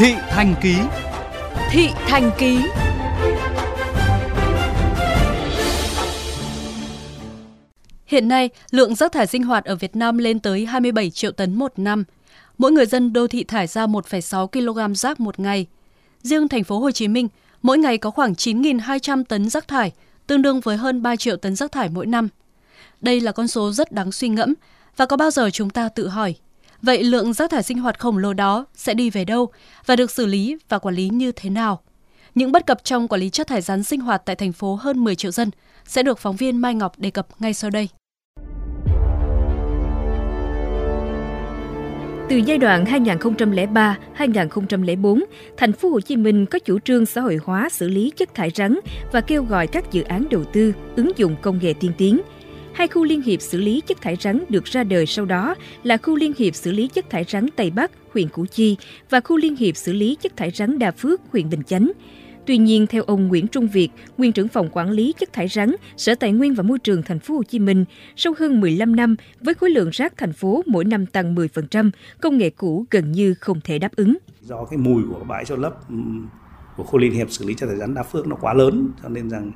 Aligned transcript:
Thị 0.00 0.14
Thành 0.28 0.54
Ký 0.62 0.74
Thị 1.70 1.88
Thành 1.94 2.30
Ký 2.38 2.58
Hiện 8.06 8.28
nay, 8.28 8.50
lượng 8.70 8.94
rác 8.94 9.12
thải 9.12 9.26
sinh 9.26 9.42
hoạt 9.42 9.64
ở 9.64 9.76
Việt 9.76 9.96
Nam 9.96 10.18
lên 10.18 10.40
tới 10.40 10.66
27 10.66 11.10
triệu 11.10 11.32
tấn 11.32 11.54
một 11.54 11.72
năm. 11.76 12.04
Mỗi 12.58 12.72
người 12.72 12.86
dân 12.86 13.12
đô 13.12 13.26
thị 13.26 13.44
thải 13.44 13.66
ra 13.66 13.86
1,6 13.86 14.46
kg 14.46 14.94
rác 14.94 15.20
một 15.20 15.40
ngày. 15.40 15.66
Riêng 16.22 16.48
thành 16.48 16.64
phố 16.64 16.78
Hồ 16.78 16.90
Chí 16.90 17.08
Minh, 17.08 17.28
mỗi 17.62 17.78
ngày 17.78 17.98
có 17.98 18.10
khoảng 18.10 18.32
9.200 18.32 19.24
tấn 19.24 19.50
rác 19.50 19.68
thải, 19.68 19.92
tương 20.26 20.42
đương 20.42 20.60
với 20.60 20.76
hơn 20.76 21.02
3 21.02 21.16
triệu 21.16 21.36
tấn 21.36 21.56
rác 21.56 21.72
thải 21.72 21.88
mỗi 21.88 22.06
năm. 22.06 22.28
Đây 23.00 23.20
là 23.20 23.32
con 23.32 23.48
số 23.48 23.72
rất 23.72 23.92
đáng 23.92 24.12
suy 24.12 24.28
ngẫm 24.28 24.54
và 24.96 25.06
có 25.06 25.16
bao 25.16 25.30
giờ 25.30 25.50
chúng 25.50 25.70
ta 25.70 25.88
tự 25.88 26.08
hỏi, 26.08 26.34
vậy 26.82 27.04
lượng 27.04 27.32
rác 27.32 27.50
thải 27.50 27.62
sinh 27.62 27.78
hoạt 27.78 27.98
khổng 27.98 28.18
lồ 28.18 28.32
đó 28.32 28.66
sẽ 28.74 28.94
đi 28.94 29.10
về 29.10 29.24
đâu 29.24 29.48
và 29.86 29.96
được 29.96 30.10
xử 30.10 30.26
lý 30.26 30.56
và 30.68 30.78
quản 30.78 30.94
lý 30.94 31.08
như 31.08 31.32
thế 31.32 31.50
nào? 31.50 31.80
Những 32.34 32.52
bất 32.52 32.66
cập 32.66 32.84
trong 32.84 33.08
quản 33.08 33.20
lý 33.20 33.30
chất 33.30 33.46
thải 33.46 33.60
rắn 33.60 33.82
sinh 33.82 34.00
hoạt 34.00 34.22
tại 34.24 34.36
thành 34.36 34.52
phố 34.52 34.74
hơn 34.74 35.04
10 35.04 35.14
triệu 35.14 35.30
dân 35.30 35.50
sẽ 35.84 36.02
được 36.02 36.18
phóng 36.18 36.36
viên 36.36 36.56
Mai 36.56 36.74
Ngọc 36.74 36.98
đề 36.98 37.10
cập 37.10 37.26
ngay 37.38 37.54
sau 37.54 37.70
đây. 37.70 37.88
Từ 42.28 42.36
giai 42.36 42.58
đoạn 42.58 42.84
2003-2004, 42.84 45.24
thành 45.56 45.72
phố 45.72 45.88
Hồ 45.88 46.00
Chí 46.00 46.16
Minh 46.16 46.46
có 46.46 46.58
chủ 46.58 46.78
trương 46.78 47.06
xã 47.06 47.20
hội 47.20 47.38
hóa 47.44 47.68
xử 47.68 47.88
lý 47.88 48.12
chất 48.16 48.34
thải 48.34 48.50
rắn 48.54 48.80
và 49.12 49.20
kêu 49.20 49.44
gọi 49.44 49.66
các 49.66 49.92
dự 49.92 50.02
án 50.02 50.24
đầu 50.30 50.44
tư 50.44 50.74
ứng 50.96 51.10
dụng 51.16 51.36
công 51.42 51.58
nghệ 51.62 51.74
tiên 51.80 51.92
tiến. 51.98 52.20
Hai 52.74 52.88
khu 52.88 53.04
liên 53.04 53.22
hiệp 53.22 53.40
xử 53.40 53.58
lý 53.58 53.82
chất 53.86 54.00
thải 54.00 54.16
rắn 54.16 54.44
được 54.48 54.64
ra 54.64 54.84
đời 54.84 55.06
sau 55.06 55.24
đó 55.24 55.54
là 55.82 55.96
khu 55.96 56.16
liên 56.16 56.32
hiệp 56.38 56.54
xử 56.54 56.72
lý 56.72 56.88
chất 56.88 57.10
thải 57.10 57.24
rắn 57.24 57.46
Tây 57.56 57.70
Bắc, 57.70 57.90
huyện 58.12 58.28
Củ 58.28 58.46
Chi 58.46 58.76
và 59.10 59.20
khu 59.20 59.36
liên 59.36 59.56
hiệp 59.56 59.76
xử 59.76 59.92
lý 59.92 60.16
chất 60.20 60.36
thải 60.36 60.50
rắn 60.50 60.78
Đa 60.78 60.90
Phước, 60.90 61.20
huyện 61.32 61.50
Bình 61.50 61.62
Chánh. 61.62 61.92
Tuy 62.46 62.58
nhiên, 62.58 62.86
theo 62.86 63.02
ông 63.02 63.28
Nguyễn 63.28 63.46
Trung 63.46 63.68
Việt, 63.68 63.88
nguyên 64.18 64.32
trưởng 64.32 64.48
phòng 64.48 64.68
quản 64.72 64.90
lý 64.90 65.14
chất 65.18 65.32
thải 65.32 65.48
rắn, 65.48 65.74
Sở 65.96 66.14
Tài 66.14 66.32
nguyên 66.32 66.54
và 66.54 66.62
Môi 66.62 66.78
trường 66.78 67.02
thành 67.02 67.18
phố 67.18 67.34
Hồ 67.34 67.42
Chí 67.42 67.58
Minh, 67.58 67.84
sau 68.16 68.34
hơn 68.38 68.60
15 68.60 68.96
năm 68.96 69.16
với 69.40 69.54
khối 69.54 69.70
lượng 69.70 69.90
rác 69.92 70.16
thành 70.16 70.32
phố 70.32 70.62
mỗi 70.66 70.84
năm 70.84 71.06
tăng 71.06 71.34
10%, 71.34 71.90
công 72.20 72.38
nghệ 72.38 72.50
cũ 72.50 72.86
gần 72.90 73.12
như 73.12 73.34
không 73.34 73.60
thể 73.64 73.78
đáp 73.78 73.96
ứng. 73.96 74.16
Do 74.40 74.64
cái 74.64 74.78
mùi 74.78 75.02
của 75.10 75.24
bãi 75.24 75.44
trôn 75.44 75.60
lấp 75.60 75.88
ừ, 75.88 75.94
của 76.76 76.82
khu 76.82 76.98
liên 76.98 77.12
hiệp 77.12 77.30
xử 77.30 77.44
lý 77.44 77.54
chất 77.54 77.66
thải 77.66 77.76
rắn 77.76 77.94
Đa 77.94 78.02
Phước 78.02 78.26
nó 78.26 78.36
quá 78.40 78.54
lớn 78.54 78.90
cho 79.02 79.08
nên 79.08 79.30
rằng 79.30 79.52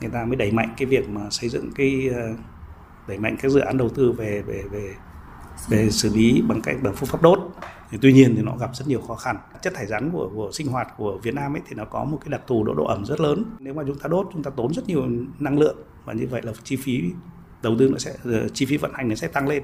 người 0.00 0.10
ta 0.10 0.24
mới 0.24 0.36
đẩy 0.36 0.52
mạnh 0.52 0.74
cái 0.76 0.86
việc 0.86 1.08
mà 1.08 1.20
xây 1.30 1.48
dựng 1.48 1.72
cái 1.74 2.10
ờ, 2.14 2.28
đẩy 3.08 3.18
mạnh 3.18 3.36
các 3.42 3.48
dự 3.48 3.60
án 3.60 3.78
đầu 3.78 3.88
tư 3.88 4.12
về 4.12 4.42
về 4.42 4.62
về 4.70 4.94
về 5.68 5.90
xử 5.90 6.14
lý 6.14 6.42
bằng 6.48 6.60
cách 6.60 6.76
bằng 6.82 6.94
phương 6.94 7.08
pháp 7.08 7.22
đốt. 7.22 7.38
Thì 7.90 7.98
tuy 8.02 8.12
nhiên 8.12 8.34
thì 8.36 8.42
nó 8.42 8.56
gặp 8.56 8.70
rất 8.74 8.88
nhiều 8.88 9.00
khó 9.00 9.14
khăn. 9.14 9.36
Chất 9.62 9.74
thải 9.74 9.86
rắn 9.86 10.10
của, 10.10 10.30
của 10.34 10.50
sinh 10.52 10.66
hoạt 10.66 10.88
của 10.96 11.18
Việt 11.22 11.34
Nam 11.34 11.56
ấy 11.56 11.62
thì 11.68 11.76
nó 11.76 11.84
có 11.84 12.04
một 12.04 12.18
cái 12.20 12.30
đặc 12.30 12.40
thù 12.46 12.64
độ 12.64 12.74
độ 12.74 12.84
ẩm 12.84 13.04
rất 13.04 13.20
lớn. 13.20 13.44
Nếu 13.58 13.74
mà 13.74 13.82
chúng 13.86 13.98
ta 13.98 14.08
đốt 14.08 14.28
chúng 14.32 14.42
ta 14.42 14.50
tốn 14.50 14.74
rất 14.74 14.86
nhiều 14.86 15.06
năng 15.38 15.58
lượng 15.58 15.76
và 16.04 16.12
như 16.12 16.26
vậy 16.30 16.42
là 16.44 16.52
chi 16.64 16.76
phí 16.76 17.04
đầu 17.62 17.76
tư 17.78 17.88
nó 17.88 17.98
sẽ 17.98 18.14
ờ, 18.24 18.48
chi 18.48 18.66
phí 18.66 18.76
vận 18.76 18.92
hành 18.94 19.08
nó 19.08 19.14
sẽ 19.14 19.28
tăng 19.28 19.48
lên 19.48 19.62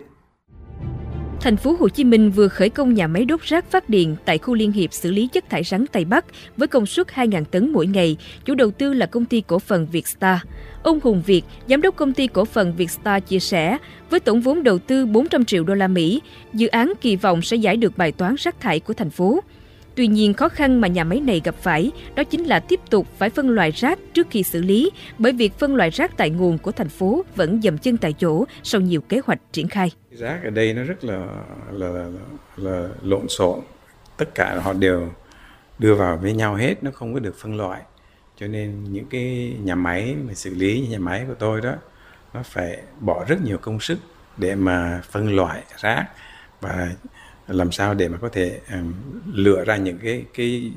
Thành 1.44 1.56
phố 1.56 1.76
Hồ 1.80 1.88
Chí 1.88 2.04
Minh 2.04 2.30
vừa 2.30 2.48
khởi 2.48 2.68
công 2.68 2.94
nhà 2.94 3.06
máy 3.06 3.24
đốt 3.24 3.40
rác 3.40 3.70
phát 3.70 3.88
điện 3.88 4.16
tại 4.24 4.38
khu 4.38 4.54
liên 4.54 4.72
hiệp 4.72 4.92
xử 4.92 5.10
lý 5.10 5.28
chất 5.32 5.50
thải 5.50 5.64
rắn 5.64 5.86
Tây 5.92 6.04
Bắc 6.04 6.24
với 6.56 6.68
công 6.68 6.86
suất 6.86 7.06
2.000 7.06 7.44
tấn 7.44 7.72
mỗi 7.72 7.86
ngày. 7.86 8.16
Chủ 8.44 8.54
đầu 8.54 8.70
tư 8.70 8.94
là 8.94 9.06
công 9.06 9.24
ty 9.24 9.42
cổ 9.46 9.58
phần 9.58 9.86
Vietstar. 9.92 10.38
Ông 10.82 11.00
Hùng 11.02 11.22
Việt, 11.26 11.42
giám 11.68 11.82
đốc 11.82 11.96
công 11.96 12.12
ty 12.12 12.26
cổ 12.26 12.44
phần 12.44 12.74
Vietstar 12.76 13.22
chia 13.28 13.38
sẻ, 13.38 13.78
với 14.10 14.20
tổng 14.20 14.40
vốn 14.40 14.62
đầu 14.62 14.78
tư 14.78 15.06
400 15.06 15.44
triệu 15.44 15.64
đô 15.64 15.74
la 15.74 15.88
Mỹ, 15.88 16.20
dự 16.52 16.66
án 16.66 16.92
kỳ 17.00 17.16
vọng 17.16 17.42
sẽ 17.42 17.56
giải 17.56 17.76
được 17.76 17.98
bài 17.98 18.12
toán 18.12 18.34
rác 18.38 18.60
thải 18.60 18.80
của 18.80 18.94
thành 18.94 19.10
phố. 19.10 19.40
Tuy 19.96 20.06
nhiên, 20.06 20.34
khó 20.34 20.48
khăn 20.48 20.80
mà 20.80 20.88
nhà 20.88 21.04
máy 21.04 21.20
này 21.20 21.40
gặp 21.44 21.54
phải 21.54 21.92
đó 22.14 22.24
chính 22.24 22.44
là 22.44 22.60
tiếp 22.60 22.80
tục 22.90 23.06
phải 23.18 23.30
phân 23.30 23.48
loại 23.48 23.70
rác 23.70 23.98
trước 24.14 24.26
khi 24.30 24.42
xử 24.42 24.62
lý, 24.62 24.90
bởi 25.18 25.32
việc 25.32 25.58
phân 25.58 25.76
loại 25.76 25.90
rác 25.90 26.16
tại 26.16 26.30
nguồn 26.30 26.58
của 26.58 26.72
thành 26.72 26.88
phố 26.88 27.24
vẫn 27.36 27.60
dậm 27.62 27.78
chân 27.78 27.96
tại 27.96 28.12
chỗ 28.12 28.44
sau 28.62 28.80
nhiều 28.80 29.00
kế 29.00 29.20
hoạch 29.24 29.38
triển 29.52 29.68
khai. 29.68 29.90
Rác 30.10 30.40
ở 30.44 30.50
đây 30.50 30.74
nó 30.74 30.82
rất 30.82 31.04
là 31.04 31.26
là, 31.72 31.88
là, 31.88 32.08
là 32.56 32.88
lộn 33.02 33.28
xộn, 33.28 33.60
tất 34.16 34.34
cả 34.34 34.60
họ 34.62 34.72
đều 34.72 35.12
đưa 35.78 35.94
vào 35.94 36.16
với 36.16 36.32
nhau 36.32 36.54
hết, 36.54 36.74
nó 36.82 36.90
không 36.90 37.14
có 37.14 37.20
được 37.20 37.36
phân 37.38 37.56
loại. 37.56 37.82
Cho 38.40 38.46
nên 38.46 38.84
những 38.84 39.06
cái 39.06 39.56
nhà 39.62 39.74
máy 39.74 40.16
mà 40.26 40.34
xử 40.34 40.54
lý 40.54 40.80
như 40.80 40.88
nhà 40.88 40.98
máy 40.98 41.24
của 41.28 41.34
tôi 41.34 41.60
đó, 41.60 41.74
nó 42.34 42.42
phải 42.42 42.78
bỏ 43.00 43.24
rất 43.28 43.42
nhiều 43.42 43.58
công 43.58 43.80
sức 43.80 43.98
để 44.36 44.54
mà 44.54 45.02
phân 45.10 45.36
loại 45.36 45.62
rác 45.78 46.06
và 46.60 46.88
làm 47.46 47.72
sao 47.72 47.94
để 47.94 48.08
mà 48.08 48.18
có 48.20 48.28
thể 48.28 48.60
um, 48.72 48.92
lựa 49.32 49.64
ra 49.64 49.76
những 49.76 49.98
cái 49.98 50.24
cái 50.34 50.72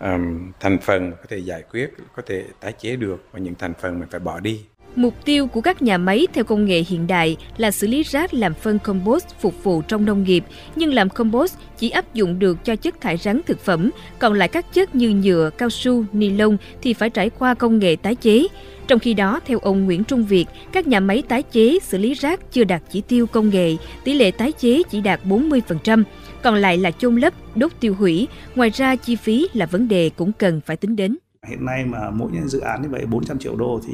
um, 0.00 0.52
thành 0.60 0.78
phần 0.78 1.10
có 1.12 1.24
thể 1.28 1.38
giải 1.38 1.62
quyết 1.62 1.90
có 2.16 2.22
thể 2.26 2.44
tái 2.60 2.72
chế 2.72 2.96
được 2.96 3.24
và 3.32 3.38
những 3.38 3.54
thành 3.54 3.72
phần 3.80 3.98
mình 3.98 4.08
phải 4.10 4.20
bỏ 4.20 4.40
đi. 4.40 4.64
Mục 4.96 5.14
tiêu 5.24 5.46
của 5.46 5.60
các 5.60 5.82
nhà 5.82 5.98
máy 5.98 6.26
theo 6.32 6.44
công 6.44 6.64
nghệ 6.64 6.84
hiện 6.88 7.06
đại 7.06 7.36
là 7.56 7.70
xử 7.70 7.86
lý 7.86 8.02
rác 8.02 8.34
làm 8.34 8.54
phân 8.54 8.78
compost 8.78 9.26
phục 9.40 9.64
vụ 9.64 9.82
trong 9.82 10.04
nông 10.04 10.24
nghiệp, 10.24 10.44
nhưng 10.76 10.94
làm 10.94 11.08
compost 11.08 11.54
chỉ 11.78 11.90
áp 11.90 12.14
dụng 12.14 12.38
được 12.38 12.64
cho 12.64 12.76
chất 12.76 13.00
thải 13.00 13.16
rắn 13.16 13.40
thực 13.46 13.60
phẩm, 13.60 13.90
còn 14.18 14.32
lại 14.32 14.48
các 14.48 14.72
chất 14.72 14.94
như 14.94 15.10
nhựa, 15.10 15.50
cao 15.58 15.70
su, 15.70 16.04
ni 16.12 16.30
lông 16.30 16.56
thì 16.82 16.92
phải 16.92 17.10
trải 17.10 17.30
qua 17.30 17.54
công 17.54 17.78
nghệ 17.78 17.96
tái 17.96 18.14
chế. 18.14 18.46
Trong 18.88 18.98
khi 18.98 19.14
đó, 19.14 19.40
theo 19.46 19.58
ông 19.58 19.84
Nguyễn 19.84 20.04
Trung 20.04 20.24
Việt, 20.24 20.46
các 20.72 20.86
nhà 20.86 21.00
máy 21.00 21.22
tái 21.28 21.42
chế 21.42 21.78
xử 21.82 21.98
lý 21.98 22.14
rác 22.14 22.52
chưa 22.52 22.64
đạt 22.64 22.82
chỉ 22.90 23.00
tiêu 23.00 23.26
công 23.26 23.50
nghệ, 23.50 23.76
tỷ 24.04 24.14
lệ 24.14 24.30
tái 24.30 24.52
chế 24.52 24.82
chỉ 24.90 25.00
đạt 25.00 25.20
40%, 25.24 26.02
còn 26.42 26.54
lại 26.54 26.78
là 26.78 26.90
chôn 26.90 27.16
lấp, 27.16 27.34
đốt 27.54 27.72
tiêu 27.80 27.94
hủy. 27.98 28.28
Ngoài 28.54 28.70
ra, 28.70 28.96
chi 28.96 29.16
phí 29.16 29.48
là 29.52 29.66
vấn 29.66 29.88
đề 29.88 30.10
cũng 30.16 30.32
cần 30.32 30.60
phải 30.66 30.76
tính 30.76 30.96
đến. 30.96 31.16
Hiện 31.48 31.64
nay 31.64 31.84
mà 31.84 32.10
mỗi 32.10 32.30
dự 32.46 32.60
án 32.60 32.82
như 32.82 32.88
vậy 32.90 33.06
400 33.06 33.38
triệu 33.38 33.56
đô 33.56 33.80
thì 33.86 33.92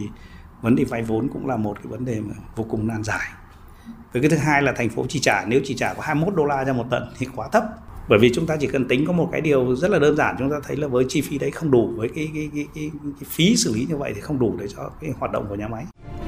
vấn 0.62 0.76
đề 0.76 0.84
vay 0.84 1.02
vốn 1.02 1.28
cũng 1.32 1.46
là 1.46 1.56
một 1.56 1.76
cái 1.82 1.86
vấn 1.86 2.04
đề 2.04 2.20
mà 2.20 2.34
vô 2.56 2.64
cùng 2.70 2.88
nan 2.88 3.02
giải. 3.04 3.28
Với 4.12 4.22
cái 4.22 4.30
thứ 4.30 4.36
hai 4.36 4.62
là 4.62 4.72
thành 4.72 4.88
phố 4.88 5.06
chi 5.08 5.18
trả 5.22 5.44
nếu 5.46 5.60
chỉ 5.64 5.74
trả 5.74 5.94
có 5.94 6.02
21 6.02 6.34
đô 6.34 6.44
la 6.44 6.64
cho 6.64 6.72
một 6.72 6.86
tấn 6.90 7.02
thì 7.18 7.26
quá 7.34 7.48
thấp 7.52 7.64
bởi 8.08 8.18
vì 8.18 8.30
chúng 8.34 8.46
ta 8.46 8.56
chỉ 8.56 8.66
cần 8.66 8.88
tính 8.88 9.06
có 9.06 9.12
một 9.12 9.28
cái 9.32 9.40
điều 9.40 9.76
rất 9.76 9.90
là 9.90 9.98
đơn 9.98 10.16
giản 10.16 10.36
chúng 10.38 10.50
ta 10.50 10.56
thấy 10.66 10.76
là 10.76 10.86
với 10.86 11.04
chi 11.08 11.20
phí 11.20 11.38
đấy 11.38 11.50
không 11.50 11.70
đủ 11.70 11.92
với 11.96 12.08
cái 12.14 12.30
cái, 12.34 12.50
cái, 12.54 12.66
cái, 12.74 12.90
cái 13.02 13.26
phí 13.26 13.56
xử 13.56 13.74
lý 13.74 13.86
như 13.88 13.96
vậy 13.96 14.12
thì 14.14 14.20
không 14.20 14.38
đủ 14.38 14.56
để 14.60 14.66
cho 14.76 14.90
cái 15.00 15.10
hoạt 15.18 15.32
động 15.32 15.46
của 15.48 15.54
nhà 15.54 15.68
máy. 15.68 15.84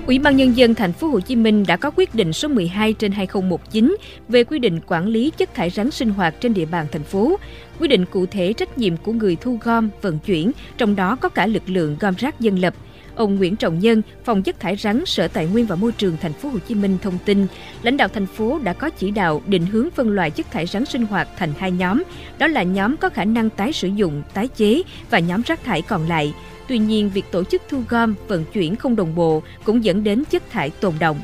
Ủy 0.06 0.18
ban 0.18 0.36
nhân 0.36 0.56
dân 0.56 0.74
thành 0.74 0.92
phố 0.92 1.08
Hồ 1.08 1.20
Chí 1.20 1.36
Minh 1.36 1.64
đã 1.68 1.76
có 1.76 1.90
quyết 1.96 2.14
định 2.14 2.32
số 2.32 2.48
12 2.48 2.92
trên 2.92 3.12
2019 3.12 3.96
về 4.28 4.44
quy 4.44 4.58
định 4.58 4.80
quản 4.86 5.06
lý 5.06 5.32
chất 5.36 5.54
thải 5.54 5.70
rắn 5.70 5.90
sinh 5.90 6.10
hoạt 6.10 6.34
trên 6.40 6.54
địa 6.54 6.64
bàn 6.64 6.86
thành 6.92 7.02
phố. 7.02 7.36
Quy 7.80 7.88
định 7.88 8.04
cụ 8.10 8.26
thể 8.26 8.52
trách 8.52 8.78
nhiệm 8.78 8.96
của 8.96 9.12
người 9.12 9.36
thu 9.36 9.58
gom, 9.62 9.90
vận 10.02 10.18
chuyển, 10.18 10.52
trong 10.76 10.96
đó 10.96 11.16
có 11.16 11.28
cả 11.28 11.46
lực 11.46 11.62
lượng 11.66 11.96
gom 12.00 12.14
rác 12.14 12.40
dân 12.40 12.58
lập, 12.58 12.74
Ông 13.16 13.36
Nguyễn 13.36 13.56
Trọng 13.56 13.78
Nhân, 13.78 14.02
phòng 14.24 14.42
chất 14.42 14.60
thải 14.60 14.76
rắn 14.76 15.04
Sở 15.06 15.28
Tài 15.28 15.46
nguyên 15.46 15.66
và 15.66 15.76
Môi 15.76 15.92
trường 15.92 16.16
thành 16.20 16.32
phố 16.32 16.48
Hồ 16.48 16.58
Chí 16.68 16.74
Minh 16.74 16.98
thông 17.02 17.18
tin, 17.24 17.46
lãnh 17.82 17.96
đạo 17.96 18.08
thành 18.08 18.26
phố 18.26 18.60
đã 18.62 18.72
có 18.72 18.90
chỉ 18.90 19.10
đạo 19.10 19.42
định 19.46 19.66
hướng 19.66 19.90
phân 19.90 20.10
loại 20.10 20.30
chất 20.30 20.50
thải 20.50 20.66
rắn 20.66 20.84
sinh 20.84 21.06
hoạt 21.06 21.28
thành 21.38 21.52
hai 21.58 21.70
nhóm, 21.70 22.02
đó 22.38 22.46
là 22.46 22.62
nhóm 22.62 22.96
có 22.96 23.08
khả 23.08 23.24
năng 23.24 23.50
tái 23.50 23.72
sử 23.72 23.88
dụng, 23.88 24.22
tái 24.34 24.48
chế 24.48 24.82
và 25.10 25.18
nhóm 25.18 25.42
rác 25.46 25.64
thải 25.64 25.82
còn 25.82 26.08
lại. 26.08 26.34
Tuy 26.68 26.78
nhiên, 26.78 27.10
việc 27.10 27.24
tổ 27.30 27.44
chức 27.44 27.62
thu 27.68 27.82
gom, 27.88 28.14
vận 28.28 28.44
chuyển 28.44 28.76
không 28.76 28.96
đồng 28.96 29.14
bộ 29.14 29.42
cũng 29.64 29.84
dẫn 29.84 30.04
đến 30.04 30.24
chất 30.30 30.42
thải 30.50 30.70
tồn 30.70 30.94
động. 31.00 31.20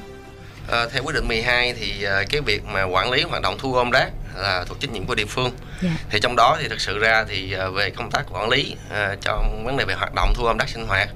À, 0.71 0.87
theo 0.93 1.03
quyết 1.03 1.15
định 1.15 1.29
12 1.29 1.75
thì 1.81 1.93
uh, 2.05 2.31
cái 2.31 2.41
việc 2.41 2.65
mà 2.65 2.85
quản 2.85 3.11
lý 3.11 3.23
hoạt 3.23 3.43
động 3.43 3.57
thu 3.59 3.73
gom 3.73 3.91
rác 3.91 4.11
là 4.37 4.65
thuộc 4.69 4.81
trách 4.81 4.93
nhiệm 4.93 5.07
của 5.07 5.15
địa 5.15 5.25
phương. 5.25 5.45
Yeah. 5.45 5.55
Dạ. 5.83 5.91
Thì 6.11 6.19
trong 6.23 6.37
đó 6.37 6.57
thì 6.61 6.69
thực 6.69 6.81
sự 6.81 6.99
ra 6.99 7.25
thì 7.29 7.55
uh, 7.69 7.75
về 7.75 7.91
công 7.91 8.11
tác 8.11 8.23
quản 8.33 8.49
lý 8.49 8.77
uh, 8.87 9.21
trong 9.21 9.65
vấn 9.65 9.77
đề 9.77 9.85
về 9.85 9.95
hoạt 9.95 10.15
động 10.15 10.33
thu 10.37 10.45
gom 10.45 10.57
rác 10.57 10.69
sinh 10.69 10.87
hoạt 10.87 11.09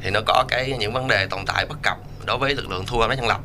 thì 0.00 0.10
nó 0.10 0.20
có 0.26 0.44
cái 0.48 0.76
những 0.78 0.92
vấn 0.92 1.08
đề 1.08 1.26
tồn 1.30 1.40
tại 1.46 1.66
bất 1.68 1.78
cập 1.82 1.96
đối 2.26 2.38
với 2.38 2.54
lực 2.54 2.70
lượng 2.70 2.84
thu 2.86 2.98
gom 2.98 3.10
rác 3.10 3.18
dân 3.18 3.28
lập 3.28 3.40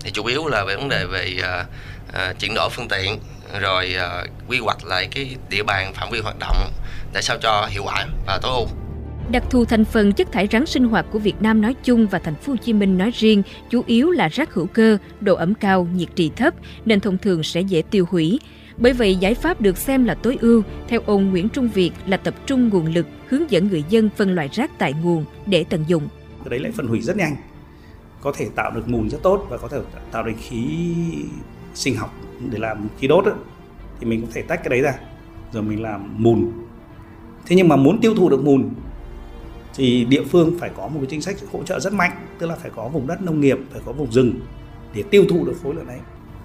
thì 0.00 0.10
chủ 0.10 0.24
yếu 0.24 0.46
là 0.46 0.64
về 0.64 0.76
vấn 0.76 0.88
đề 0.88 1.04
về 1.04 1.36
uh, 1.38 1.66
uh, 2.08 2.38
chuyển 2.38 2.54
đổi 2.54 2.70
phương 2.70 2.88
tiện 2.88 3.18
rồi 3.60 3.96
uh, 3.96 4.50
quy 4.50 4.58
hoạch 4.58 4.84
lại 4.84 5.08
cái 5.14 5.36
địa 5.50 5.62
bàn 5.62 5.94
phạm 5.94 6.10
vi 6.10 6.20
hoạt 6.20 6.36
động 6.38 6.56
để 7.12 7.22
sao 7.22 7.36
cho 7.42 7.68
hiệu 7.70 7.82
quả 7.84 8.06
và 8.26 8.38
tối 8.42 8.52
ưu 8.52 8.68
Đặc 9.30 9.42
thù 9.50 9.64
thành 9.64 9.84
phần 9.84 10.12
chất 10.12 10.32
thải 10.32 10.48
rắn 10.52 10.66
sinh 10.66 10.84
hoạt 10.84 11.06
của 11.12 11.18
Việt 11.18 11.42
Nam 11.42 11.60
nói 11.62 11.74
chung 11.84 12.06
và 12.06 12.18
thành 12.18 12.34
phố 12.34 12.52
Hồ 12.52 12.56
Chí 12.56 12.72
Minh 12.72 12.98
nói 12.98 13.10
riêng 13.14 13.42
chủ 13.70 13.82
yếu 13.86 14.10
là 14.10 14.28
rác 14.28 14.54
hữu 14.54 14.66
cơ, 14.66 14.98
độ 15.20 15.34
ẩm 15.34 15.54
cao, 15.54 15.88
nhiệt 15.94 16.08
trì 16.16 16.30
thấp 16.36 16.54
nên 16.84 17.00
thông 17.00 17.18
thường 17.18 17.42
sẽ 17.42 17.60
dễ 17.60 17.82
tiêu 17.90 18.06
hủy. 18.10 18.40
Bởi 18.78 18.92
vậy, 18.92 19.16
giải 19.16 19.34
pháp 19.34 19.60
được 19.60 19.78
xem 19.78 20.04
là 20.04 20.14
tối 20.14 20.38
ưu, 20.40 20.62
theo 20.88 21.00
ông 21.06 21.30
Nguyễn 21.30 21.48
Trung 21.48 21.68
Việt 21.68 21.90
là 22.06 22.16
tập 22.16 22.34
trung 22.46 22.68
nguồn 22.68 22.86
lực 22.86 23.06
hướng 23.28 23.50
dẫn 23.50 23.68
người 23.68 23.84
dân 23.88 24.10
phân 24.16 24.34
loại 24.34 24.48
rác 24.52 24.70
tại 24.78 24.92
nguồn 24.92 25.24
để 25.46 25.64
tận 25.64 25.84
dụng. 25.88 26.08
cái 26.38 26.50
Đấy 26.50 26.58
lại 26.58 26.72
phân 26.72 26.86
hủy 26.86 27.00
rất 27.00 27.16
nhanh, 27.16 27.36
có 28.20 28.32
thể 28.36 28.48
tạo 28.54 28.70
được 28.70 28.88
mùn 28.88 29.10
rất 29.10 29.18
tốt 29.22 29.46
và 29.50 29.58
có 29.58 29.68
thể 29.68 29.78
tạo 30.10 30.22
được 30.22 30.32
khí 30.38 30.66
sinh 31.74 31.96
học 31.96 32.14
để 32.50 32.58
làm 32.58 32.88
khí 32.98 33.06
đốt 33.06 33.24
ấy. 33.24 33.34
thì 34.00 34.06
mình 34.06 34.22
có 34.22 34.28
thể 34.32 34.42
tách 34.42 34.60
cái 34.64 34.68
đấy 34.70 34.80
ra 34.80 34.94
rồi 35.52 35.62
mình 35.62 35.82
làm 35.82 36.14
mùn. 36.22 36.52
Thế 37.46 37.56
nhưng 37.56 37.68
mà 37.68 37.76
muốn 37.76 38.00
tiêu 38.00 38.14
thụ 38.14 38.28
được 38.28 38.44
mùn 38.44 38.70
thì 39.74 40.04
địa 40.04 40.24
phương 40.24 40.58
phải 40.60 40.70
có 40.76 40.88
một 40.88 40.98
cái 41.00 41.06
chính 41.10 41.22
sách 41.22 41.36
hỗ 41.52 41.62
trợ 41.62 41.80
rất 41.80 41.92
mạnh, 41.92 42.26
tức 42.38 42.46
là 42.46 42.54
phải 42.54 42.70
có 42.76 42.88
vùng 42.88 43.06
đất 43.06 43.22
nông 43.22 43.40
nghiệp, 43.40 43.58
phải 43.72 43.82
có 43.84 43.92
vùng 43.92 44.12
rừng 44.12 44.32
để 44.94 45.02
tiêu 45.02 45.24
thụ 45.28 45.44
được 45.44 45.54
khối 45.62 45.74
lượng 45.74 45.86
đấy 45.86 45.98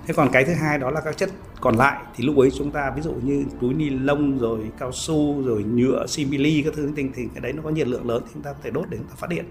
thế 0.10 0.14
còn 0.14 0.30
cái 0.32 0.46
thứ 0.46 0.54
hai 0.54 0.78
đó 0.78 0.92
là 0.92 1.02
các 1.02 1.18
chất 1.18 1.30
còn 1.62 1.76
lại. 1.76 1.98
Thì 2.16 2.24
lúc 2.24 2.38
ấy 2.38 2.52
chúng 2.58 2.72
ta, 2.72 2.92
ví 2.96 3.02
dụ 3.02 3.14
như 3.24 3.46
túi 3.62 3.74
ni 3.74 3.90
lông, 3.90 4.40
rồi 4.40 4.60
cao 4.80 4.92
su, 4.92 5.44
rồi 5.46 5.64
nhựa, 5.64 6.06
simili, 6.08 6.62
các 6.62 6.74
thứ 6.76 6.92
tình 6.96 7.12
thì 7.16 7.24
cái 7.34 7.42
đấy 7.42 7.54
nó 7.54 7.62
có 7.64 7.70
nhiệt 7.70 7.88
lượng 7.88 8.08
lớn 8.10 8.24
thì 8.26 8.32
chúng 8.34 8.44
ta 8.44 8.54
có 8.54 8.60
thể 8.64 8.70
đốt 8.70 8.86
để 8.90 8.98
chúng 8.98 9.08
ta 9.08 9.16
phát 9.18 9.30
điện. 9.30 9.46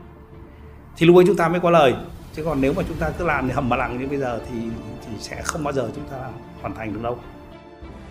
Thì 0.96 1.06
lúc 1.06 1.16
ấy 1.16 1.24
chúng 1.26 1.36
ta 1.36 1.48
mới 1.48 1.60
có 1.60 1.70
lời. 1.70 1.94
Chứ 2.36 2.44
còn 2.44 2.60
nếu 2.60 2.72
mà 2.72 2.82
chúng 2.88 2.96
ta 2.96 3.10
cứ 3.18 3.24
làm 3.24 3.46
thì 3.46 3.52
hầm 3.52 3.68
mà 3.68 3.76
lặng 3.76 3.98
như 4.00 4.06
bây 4.08 4.18
giờ 4.18 4.40
thì 4.50 4.58
thì 5.00 5.12
sẽ 5.18 5.42
không 5.42 5.64
bao 5.64 5.72
giờ 5.72 5.90
chúng 5.94 6.04
ta 6.10 6.16
hoàn 6.60 6.74
thành 6.74 6.92
được 6.92 7.02
đâu. 7.02 7.18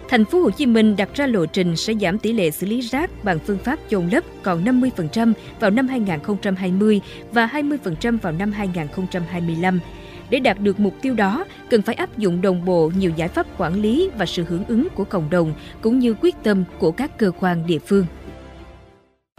Thành 0.09 0.25
phố 0.25 0.41
Hồ 0.41 0.51
Chí 0.51 0.65
Minh 0.65 0.95
đặt 0.95 1.09
ra 1.13 1.27
lộ 1.27 1.45
trình 1.45 1.75
sẽ 1.75 1.93
giảm 2.01 2.19
tỷ 2.19 2.33
lệ 2.33 2.51
xử 2.51 2.67
lý 2.67 2.81
rác 2.81 3.23
bằng 3.23 3.39
phương 3.39 3.57
pháp 3.57 3.79
chôn 3.89 4.09
lấp 4.09 4.23
còn 4.43 4.63
50% 4.63 5.33
vào 5.59 5.71
năm 5.71 5.87
2020 5.87 7.01
và 7.31 7.47
20% 7.47 8.17
vào 8.21 8.33
năm 8.33 8.51
2025. 8.51 9.79
Để 10.29 10.39
đạt 10.39 10.59
được 10.59 10.79
mục 10.79 10.93
tiêu 11.01 11.13
đó, 11.13 11.45
cần 11.69 11.81
phải 11.81 11.95
áp 11.95 12.17
dụng 12.17 12.41
đồng 12.41 12.65
bộ 12.65 12.91
nhiều 12.97 13.11
giải 13.15 13.27
pháp 13.27 13.47
quản 13.57 13.81
lý 13.81 14.09
và 14.17 14.25
sự 14.25 14.43
hưởng 14.49 14.65
ứng 14.65 14.87
của 14.95 15.03
cộng 15.03 15.29
đồng 15.29 15.53
cũng 15.81 15.99
như 15.99 16.15
quyết 16.21 16.35
tâm 16.43 16.63
của 16.79 16.91
các 16.91 17.17
cơ 17.17 17.31
quan 17.39 17.67
địa 17.67 17.79
phương. 17.79 18.05